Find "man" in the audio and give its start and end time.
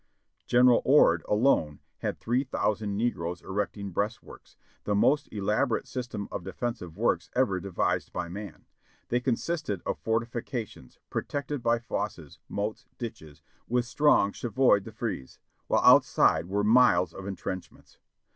8.27-8.65